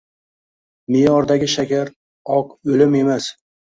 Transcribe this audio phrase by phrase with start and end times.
[0.95, 1.93] Me’yordagi shakar
[2.39, 3.29] “oq o‘lim” emas